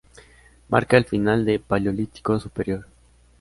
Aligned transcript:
Marca 0.69 0.97
el 0.97 1.05
final 1.05 1.45
de 1.45 1.59
Paleolítico 1.59 2.39
Superior. 2.39 2.87